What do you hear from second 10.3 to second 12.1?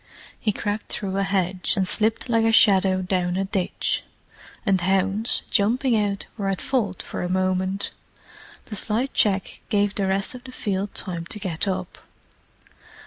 of the field time to get up.